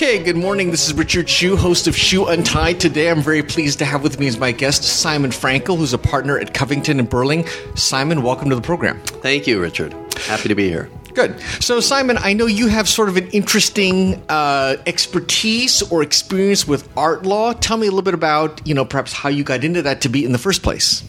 [0.00, 0.70] Okay, good morning.
[0.70, 2.78] This is Richard Hsu, host of Hsu Untied.
[2.78, 5.98] Today I'm very pleased to have with me as my guest Simon Frankel, who's a
[5.98, 7.46] partner at Covington and Burling.
[7.74, 9.00] Simon, welcome to the program.
[9.04, 9.92] Thank you, Richard.
[10.26, 10.88] Happy to be here.
[11.14, 11.40] Good.
[11.60, 16.88] So, Simon, I know you have sort of an interesting uh, expertise or experience with
[16.96, 17.52] art law.
[17.52, 20.08] Tell me a little bit about, you know, perhaps how you got into that to
[20.08, 21.02] be in the first place.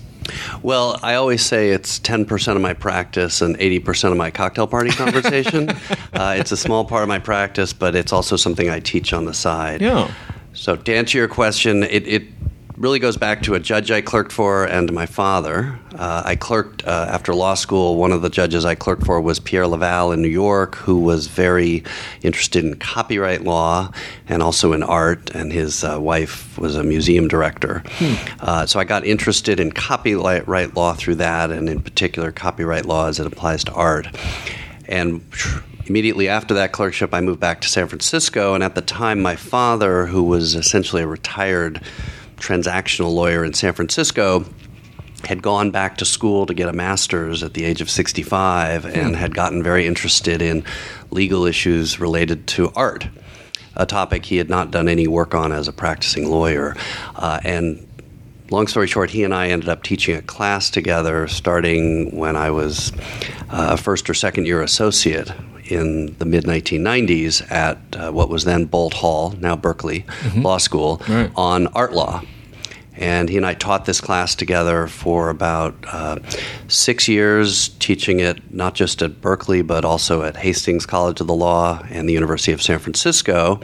[0.62, 4.92] Well, I always say it's 10% of my practice and 80% of my cocktail party
[4.92, 5.70] conversation.
[6.14, 9.26] uh, it's a small part of my practice, but it's also something I teach on
[9.26, 9.82] the side.
[9.82, 10.12] Yeah.
[10.54, 12.24] So, to answer your question, it, it
[12.82, 15.78] really goes back to a judge I clerked for and my father.
[15.94, 17.96] Uh, I clerked uh, after law school.
[17.96, 21.28] One of the judges I clerked for was Pierre Leval in New York, who was
[21.28, 21.84] very
[22.24, 23.92] interested in copyright law
[24.28, 27.84] and also in art, and his uh, wife was a museum director.
[27.98, 28.16] Hmm.
[28.40, 33.08] Uh, so I got interested in copyright law through that, and in particular, copyright law
[33.08, 34.08] as it applies to art.
[34.88, 35.24] And
[35.86, 39.36] immediately after that clerkship, I moved back to San Francisco, and at the time, my
[39.36, 41.80] father, who was essentially a retired
[42.42, 44.46] transactional lawyer in San Francisco,
[45.26, 49.10] had gone back to school to get a master's at the age of 65 and
[49.10, 49.14] hmm.
[49.14, 50.64] had gotten very interested in
[51.12, 53.08] legal issues related to art,
[53.76, 56.76] a topic he had not done any work on as a practicing lawyer.
[57.16, 57.88] Uh, and
[58.50, 62.50] long story short, he and I ended up teaching a class together starting when I
[62.50, 62.92] was
[63.52, 65.32] uh, a first or second year associate
[65.72, 70.42] in the mid 1990s at uh, what was then Boalt Hall, now Berkeley mm-hmm.
[70.42, 71.32] Law School, right.
[71.36, 72.22] on art law.
[72.98, 76.20] And he and I taught this class together for about uh,
[76.68, 81.34] six years, teaching it not just at Berkeley, but also at Hastings College of the
[81.34, 83.62] Law and the University of San Francisco.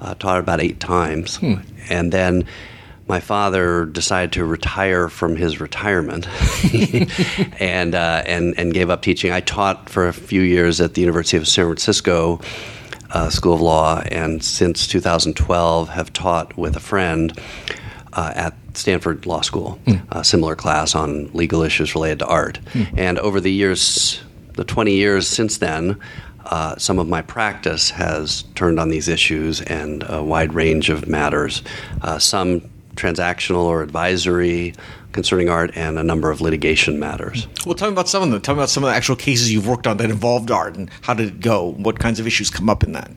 [0.00, 1.36] Uh, taught it about eight times.
[1.36, 1.54] Hmm.
[1.90, 2.46] And then
[3.06, 6.26] my father decided to retire from his retirement
[7.60, 9.30] and, uh, and, and gave up teaching.
[9.30, 12.40] I taught for a few years at the University of San Francisco
[13.10, 17.38] uh, School of Law, and since 2012 have taught with a friend
[18.14, 20.00] uh, at Stanford Law School, mm.
[20.10, 22.58] a similar class on legal issues related to art.
[22.72, 22.98] Mm.
[22.98, 24.22] And over the years,
[24.54, 26.00] the 20 years since then,
[26.46, 31.06] uh, some of my practice has turned on these issues and a wide range of
[31.06, 31.62] matters,
[32.02, 32.62] uh, some
[32.94, 34.74] transactional or advisory
[35.12, 37.46] concerning art, and a number of litigation matters.
[37.64, 38.40] Well, tell me about some of them.
[38.40, 40.90] Tell me about some of the actual cases you've worked on that involved art, and
[41.02, 41.72] how did it go?
[41.72, 43.10] What kinds of issues come up in that?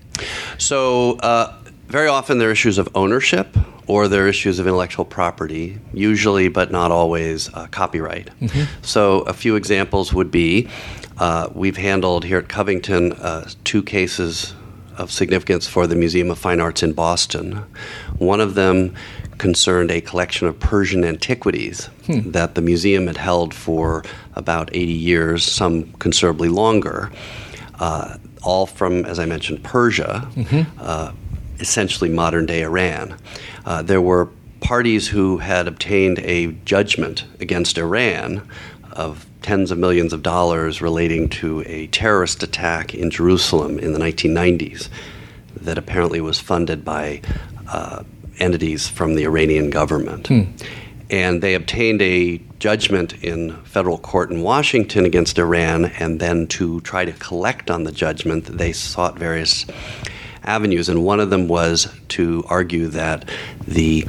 [0.57, 1.57] So, uh,
[1.87, 3.57] very often there are issues of ownership
[3.87, 8.29] or there are issues of intellectual property, usually but not always uh, copyright.
[8.41, 8.81] Mm-hmm.
[8.83, 10.69] So, a few examples would be
[11.17, 14.53] uh, we've handled here at Covington uh, two cases
[14.97, 17.63] of significance for the Museum of Fine Arts in Boston.
[18.17, 18.95] One of them
[19.37, 22.31] concerned a collection of Persian antiquities hmm.
[22.31, 24.03] that the museum had held for
[24.35, 27.11] about 80 years, some considerably longer,
[27.79, 30.27] uh, all from, as I mentioned, Persia.
[30.35, 31.11] Mm-hmm uh,
[31.59, 33.17] essentially modern day Iran.
[33.65, 38.47] Uh, there were parties who had obtained a judgment against Iran
[38.93, 43.99] of tens of millions of dollars relating to a terrorist attack in Jerusalem in the
[43.99, 44.89] 1990s
[45.55, 47.21] that apparently was funded by
[47.69, 48.03] uh,
[48.39, 50.27] entities from the Iranian government.
[50.27, 50.43] Hmm.
[51.09, 56.81] And they obtained a judgment in federal court in Washington against Iran, and then to
[56.81, 59.65] try to collect on the judgment, they sought various
[60.43, 63.29] avenues, and one of them was to argue that
[63.65, 64.05] the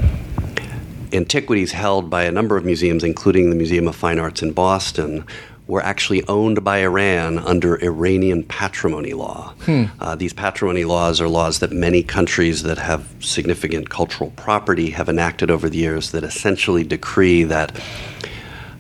[1.13, 5.25] antiquities held by a number of museums, including the Museum of Fine Arts in Boston,
[5.69, 9.55] were actually owned by Iran under Iranian patrimony law.
[9.61, 9.85] Hmm.
[10.01, 15.09] Uh, these patrimony laws are laws that many countries that have significant cultural property have
[15.09, 17.81] enacted over the years that essentially decree that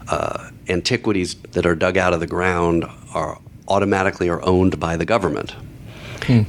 [0.09, 2.85] uh, antiquities that are dug out of the ground
[3.15, 3.39] are
[3.69, 5.55] automatically are owned by the government.
[6.23, 6.43] Hmm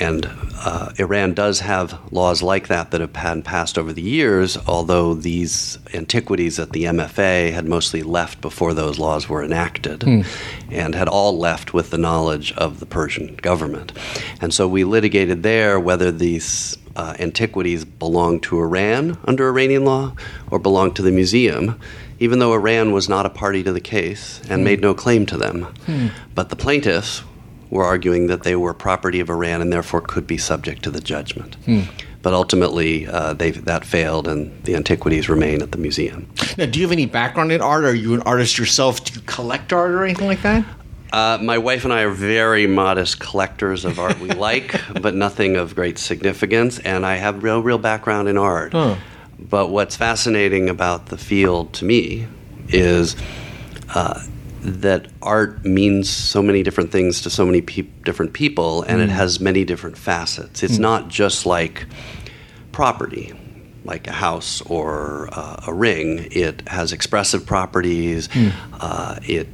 [0.00, 0.24] and
[0.58, 5.14] uh, Iran does have laws like that that have been passed over the years, although
[5.14, 10.26] these antiquities at the MFA had mostly left before those laws were enacted mm.
[10.70, 13.92] and had all left with the knowledge of the Persian government.
[14.40, 20.14] And so we litigated there whether these uh, antiquities belonged to Iran under Iranian law
[20.50, 21.78] or belonged to the museum
[22.18, 24.64] even though Iran was not a party to the case and mm.
[24.64, 25.66] made no claim to them.
[25.86, 26.10] Mm.
[26.34, 27.22] But the plaintiffs
[27.70, 31.00] were arguing that they were property of Iran and therefore could be subject to the
[31.00, 31.56] judgment.
[31.64, 31.82] Hmm.
[32.22, 36.28] But ultimately, uh, that failed, and the antiquities remain at the museum.
[36.58, 37.84] Now, do you have any background in art?
[37.84, 39.04] Are you an artist yourself?
[39.04, 40.64] Do you collect art or anything like that?
[41.12, 45.56] Uh, my wife and I are very modest collectors of art we like, but nothing
[45.56, 46.80] of great significance.
[46.80, 48.72] And I have real, real background in art.
[48.72, 48.96] Huh.
[49.38, 52.26] But what's fascinating about the field to me
[52.68, 53.14] is
[53.94, 54.20] uh,
[54.66, 59.08] that art means so many different things to so many peop different people, and it
[59.08, 60.62] has many different facets.
[60.62, 61.86] It's not just like
[62.72, 63.32] property,
[63.84, 66.26] like a house or uh, a ring.
[66.32, 68.28] It has expressive properties.
[68.72, 69.48] Uh, it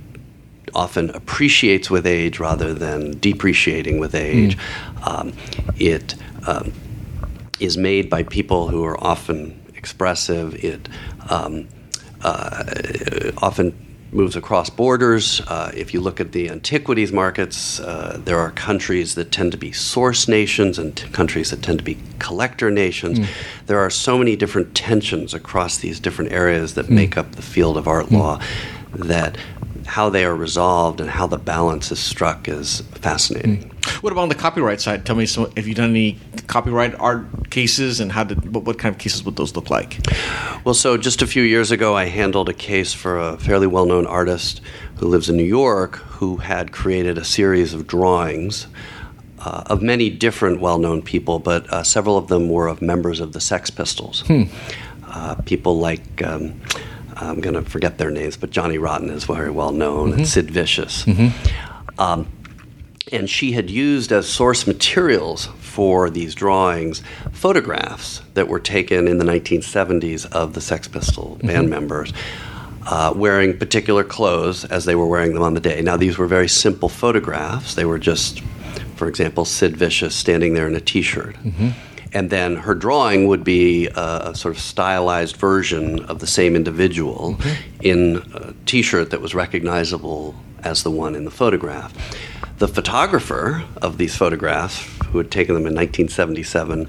[0.75, 4.57] often appreciates with age rather than depreciating with age.
[5.05, 5.35] Um,
[5.77, 6.15] it
[6.47, 6.73] um,
[7.61, 10.65] is made by people who are often expressive.
[10.65, 10.89] It
[11.29, 11.69] um,
[12.23, 12.65] uh,
[13.39, 15.41] often moves across borders.
[15.49, 19.59] Uh, if you look at the antiquities markets, uh, there are countries that tend to
[19.59, 23.19] be source nations and t- countries that tend to be collector nations.
[23.67, 27.77] There are so many different tensions across these different areas that make up the field
[27.79, 28.41] of art law
[28.95, 29.37] that
[29.87, 33.72] how they are resolved and how the balance is struck is fascinating.
[34.03, 35.07] What about on the copyright side?
[35.07, 36.19] Tell me, some, have you done any
[36.49, 40.01] copyright art cases, and how did what, what kind of cases would those look like?
[40.65, 43.87] Well, so just a few years ago, I handled a case for a fairly well
[43.87, 44.61] known artist
[44.97, 48.67] who lives in New York who had created a series of drawings.
[49.39, 53.19] Uh, of many different well known people, but uh, several of them were of members
[53.19, 54.23] of the Sex Pistols.
[55.05, 56.61] Uh, people like, um,
[57.17, 60.49] I'm going to forget their names, but Johnny Rotten is very well known, and Sid
[60.51, 61.05] Vicious.
[61.99, 62.29] Um,
[63.13, 69.19] and she had used as source materials for these drawings photographs that were taken in
[69.19, 71.71] the 1970s of the Sex Pistol band mm-hmm.
[71.71, 72.13] members
[72.87, 75.83] uh, wearing particular clothes as they were wearing them on the day.
[75.83, 77.75] Now, these were very simple photographs.
[77.75, 78.41] They were just,
[78.97, 81.37] for example, Sid Vicious standing there in a t shirt.
[81.37, 81.71] Mm-hmm.
[82.15, 86.55] And then her drawing would be a, a sort of stylized version of the same
[86.55, 87.81] individual mm-hmm.
[87.83, 91.93] in a t shirt that was recognizable as the one in the photograph.
[92.59, 96.87] The photographer of these photographs, who had taken them in 1977,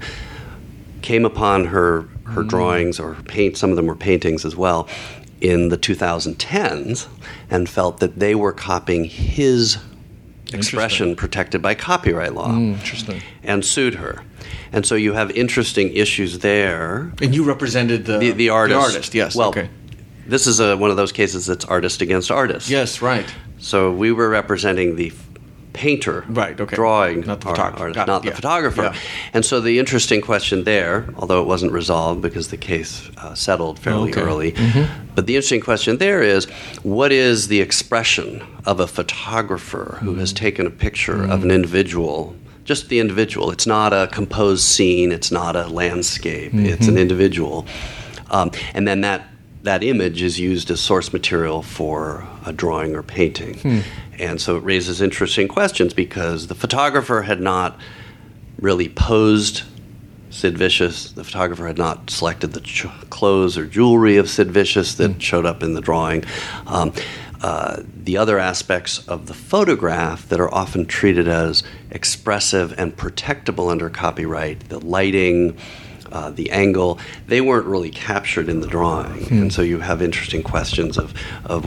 [1.02, 2.48] came upon her her mm.
[2.48, 3.56] drawings or paint.
[3.56, 4.88] Some of them were paintings as well
[5.40, 7.06] in the 2010s,
[7.50, 9.78] and felt that they were copying his
[10.52, 13.20] expression protected by copyright law, mm, Interesting.
[13.42, 14.22] and sued her.
[14.72, 17.12] And so you have interesting issues there.
[17.20, 18.78] And you represented the The, the artist.
[18.78, 19.36] The artist, yes.
[19.36, 19.68] Well, okay.
[20.26, 22.70] this is a, one of those cases that's artist against artist.
[22.70, 23.26] Yes, right.
[23.64, 25.10] So we were representing the
[25.72, 26.76] painter, Right, okay.
[26.76, 27.82] drawing Not the photographer.
[27.84, 28.34] artist, Got it, not the yeah.
[28.34, 28.82] photographer.
[28.82, 28.94] Yeah.
[29.32, 33.78] And so the interesting question there, although it wasn't resolved because the case uh, settled
[33.80, 34.20] fairly Okay.
[34.20, 34.28] Mm-hmm.
[34.78, 36.44] early, but the interesting question there is,
[36.84, 40.44] what is the expression of a photographer who has Mm-hmm.
[40.44, 42.36] taken a picture of an individual?
[42.64, 43.50] Just the individual.
[43.50, 45.10] It's not a composed scene.
[45.10, 46.52] It's not a landscape.
[46.54, 46.88] It's Mm-hmm.
[46.96, 47.66] an individual,
[48.30, 49.20] um, and then that
[49.64, 53.58] that image is used as source material for a drawing or painting.
[53.58, 53.80] Hmm.
[54.18, 57.78] And so it raises interesting questions because the photographer had not
[58.60, 59.62] really posed
[60.28, 61.12] Sid Vicious.
[61.12, 65.46] The photographer had not selected the ch- clothes or jewelry of Sid Vicious that showed
[65.46, 66.24] up in the drawing.
[66.66, 66.92] Um,
[67.40, 73.70] uh, the other aspects of the photograph that are often treated as expressive and protectable
[73.70, 75.56] under copyright, the lighting,
[76.14, 79.24] uh, the angle, they weren't really captured in the drawing.
[79.24, 79.42] Hmm.
[79.42, 81.12] And so you have interesting questions of,
[81.44, 81.66] of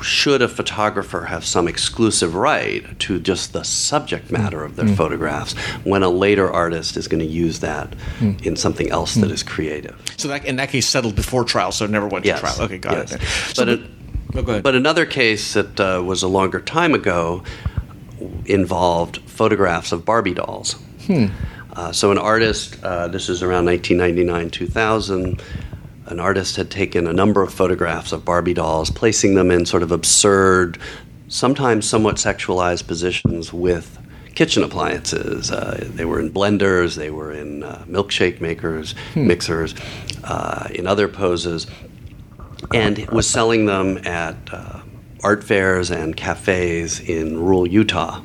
[0.00, 4.34] should a photographer have some exclusive right to just the subject hmm.
[4.34, 4.94] matter of their hmm.
[4.94, 5.54] photographs
[5.84, 10.00] when a later artist is going to use that in something else that is creative?
[10.16, 12.62] So that in that case settled before trial, so it never went Yes, to trial.
[12.62, 13.12] Okay, got yes.
[13.12, 13.22] it.
[13.54, 13.80] So, But it-
[14.34, 14.62] oh, go ahead.
[14.62, 17.42] But another case that uh, was a longer time ago
[18.46, 20.76] involved photographs of Barbie dolls.
[21.78, 25.40] Uh, so, an artist, uh, this is around 1999 2000,
[26.06, 29.84] an artist had taken a number of photographs of Barbie dolls, placing them in sort
[29.84, 30.76] of absurd,
[31.28, 33.96] sometimes somewhat sexualized positions with
[34.34, 35.52] kitchen appliances.
[35.52, 39.72] Uh, they were in blenders, they were in uh, milkshake makers, mixers,
[40.24, 41.68] uh, in other poses
[42.74, 44.80] and was selling them at uh,
[45.22, 48.20] art fairs and cafes in rural Utah.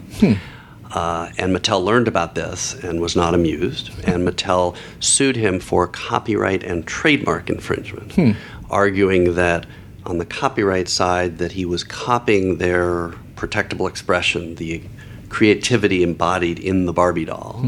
[0.93, 3.89] Uh, and Mattel learned about this and was not amused.
[4.07, 8.37] And Mattel sued him for copyright and trademark infringement,
[8.69, 9.65] arguing that
[10.05, 14.83] on the copyright side that he was copying their protectable expression, the
[15.29, 17.61] creativity embodied in the Barbie doll.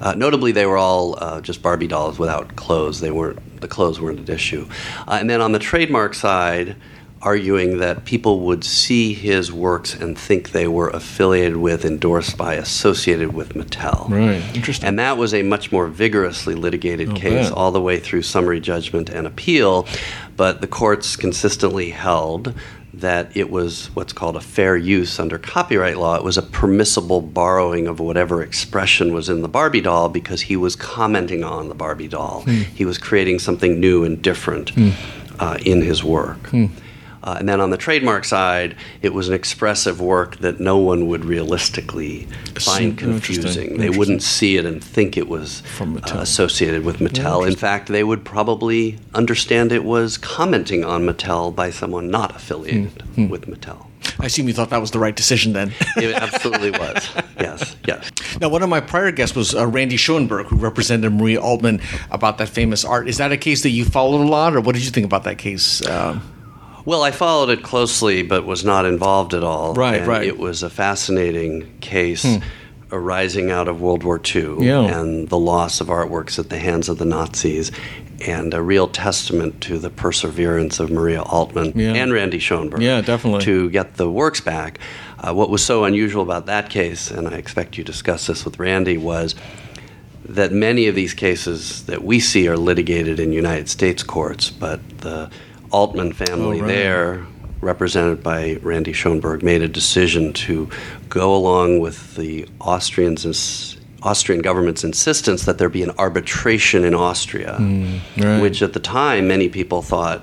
[0.00, 3.00] Uh, notably, they were all uh, just Barbie dolls without clothes.
[3.00, 4.68] They weren't the clothes weren't an issue.
[5.08, 6.76] Uh, and then on the trademark side,
[7.22, 12.54] arguing that people would see his works and think they were affiliated with, endorsed by,
[12.54, 14.08] associated with Mattel.
[14.10, 14.86] Right, interesting.
[14.86, 17.52] And that was a much more vigorously litigated case, bet.
[17.56, 19.86] all the way through summary judgment and appeal.
[20.36, 22.54] But the courts consistently held
[22.96, 26.16] that it was what's called a fair use under copyright law.
[26.16, 30.56] It was a permissible borrowing of whatever expression was in the Barbie doll because he
[30.56, 32.42] was commenting on the Barbie doll.
[32.42, 32.62] Hmm.
[32.74, 34.90] He was creating something new and different hmm.
[35.38, 36.38] uh, in his work.
[36.48, 36.66] Hmm.
[37.26, 41.08] Uh, and then on the trademark side, it was an expressive work that no one
[41.08, 42.20] would realistically
[42.54, 42.96] find Interesting.
[42.96, 43.42] confusing.
[43.54, 43.98] They Interesting.
[43.98, 47.44] wouldn't see it and think it was From uh, associated with Mattel.
[47.46, 53.02] In fact, they would probably understand it was commenting on Mattel by someone not affiliated
[53.16, 53.28] Hmm.
[53.28, 53.86] with Mattel.
[54.20, 55.72] I assume you thought that was the right decision then.
[55.96, 57.08] It absolutely was.
[57.38, 58.10] Yes, yes.
[58.40, 62.38] now, one of my prior guests was uh, Randy Schoenberg, who represented Marie Altmann about
[62.38, 63.08] that famous art.
[63.08, 65.24] Is that a case that you followed a lot, or what did you think about
[65.24, 65.86] that case?
[65.86, 66.22] Um,
[66.86, 69.74] Well, I followed it closely, but was not involved at all.
[69.74, 70.22] Right, And right.
[70.22, 70.28] Hmm.
[70.28, 72.24] It was a fascinating case
[72.92, 74.82] arising out of World War II Yeah.
[74.82, 77.72] and the loss of artworks at the hands of the Nazis,
[78.24, 81.92] and a real testament to the perseverance of Maria Altmann Yeah.
[81.94, 82.80] and Randy Schoenberg.
[82.80, 83.44] Yeah, definitely.
[83.44, 84.78] To get the works back.
[85.18, 88.44] Uh, what was so unusual about that case, and I expect you to discuss this
[88.44, 89.34] with Randy, was
[90.24, 94.80] that many of these cases that we see are litigated in United States courts, but
[95.00, 95.28] the
[95.72, 96.68] Altmann family Oh, right.
[96.68, 97.26] there,
[97.60, 100.68] represented by Randy Schoenberg, made a decision to
[101.08, 107.54] go along with the Austrians' Austrian government's insistence that there be an arbitration in Austria,
[107.56, 108.40] Hmm, right.
[108.40, 110.22] which at the time many people thought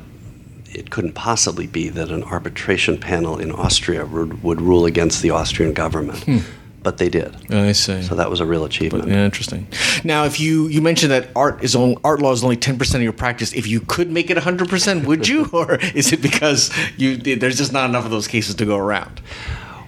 [0.72, 5.30] it couldn't possibly be that an arbitration panel in Austria would, would rule against the
[5.30, 6.24] Austrian government.
[6.84, 7.36] But they did.
[7.52, 8.02] I see.
[8.04, 9.08] So that was a real achievement.
[9.08, 9.68] Yeah, interesting.
[10.04, 12.98] Now, if you you mentioned that art is on, art law is only ten percent
[13.02, 16.22] of your practice, if you could make it hundred percent, would you, or is it
[16.22, 19.22] because you there's just not enough of those cases to go around?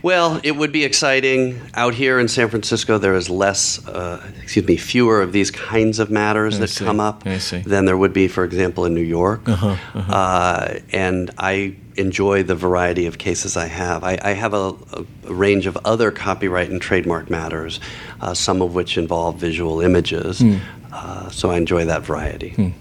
[0.01, 1.59] Well, it would be exciting.
[1.73, 5.97] Out here in San Francisco, there is less, uh, excuse me, fewer of these kinds
[5.97, 6.85] of matters I that see.
[6.85, 9.49] come up than there would be, for example, in New York.
[9.49, 14.03] Uh-huh, Uh, and I enjoy the variety of cases I have.
[14.03, 17.79] I, I have a, a range of other copyright and trademark matters,
[18.21, 20.39] uh, some of which involve visual images.
[20.39, 20.57] Hmm.
[20.91, 22.73] Uh, so I enjoy that variety.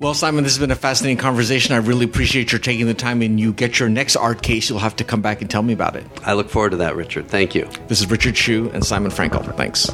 [0.00, 1.76] Well, Simon, this has been a fascinating conversation.
[1.76, 3.22] I really appreciate your taking the time.
[3.22, 5.72] And you get your next art case, you'll have to come back and tell me
[5.72, 6.04] about it.
[6.24, 7.28] I look forward to that, Richard.
[7.28, 7.68] Thank you.
[7.86, 9.56] This is Richard Hsu and Simon Frankel.
[9.56, 9.88] Thanks.